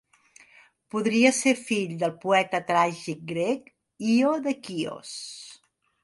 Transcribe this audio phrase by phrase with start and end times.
[0.93, 3.69] Podria ser fill del poeta tràgic grec
[4.13, 5.13] Ió de Quios.